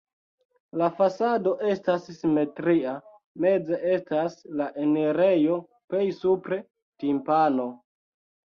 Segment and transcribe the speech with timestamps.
[0.81, 2.95] La fasado estas simetria,
[3.45, 5.61] meze estas la enirejo,
[5.93, 6.61] plej supre
[7.05, 7.71] timpano.